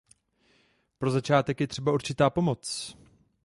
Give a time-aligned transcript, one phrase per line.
[0.97, 2.95] Pro začátek je třeba určitá pomoc.